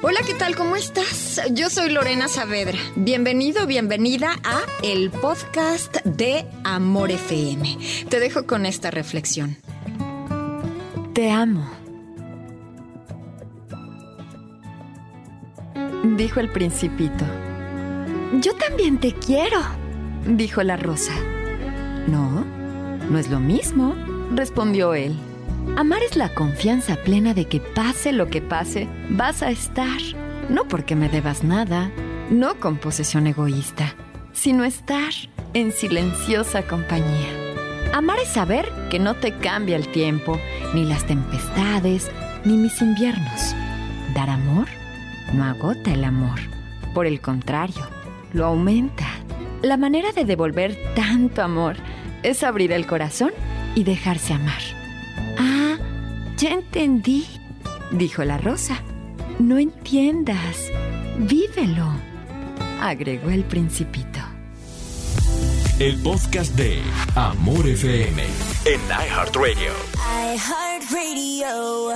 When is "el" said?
4.84-5.10, 16.38-16.50, 39.76-39.88, 45.92-46.04, 47.06-47.20, 52.72-52.86, 63.30-63.44, 65.78-65.96